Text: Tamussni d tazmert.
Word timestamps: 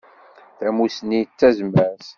Tamussni 0.57 1.21
d 1.27 1.31
tazmert. 1.39 2.07